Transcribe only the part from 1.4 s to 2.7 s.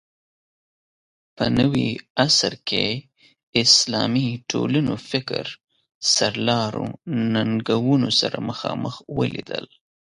نوي عصر